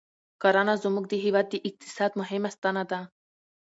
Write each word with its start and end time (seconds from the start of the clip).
کرنه 0.41 0.73
زموږ 0.83 1.05
د 1.09 1.13
هېواد 1.23 1.45
د 1.49 1.55
اقتصاد 1.69 2.11
مهمه 2.19 2.49
ستنه 2.55 2.83
ده 2.91 2.99